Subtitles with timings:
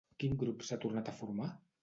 [0.21, 1.53] Quin grup s'ha tornat a formar?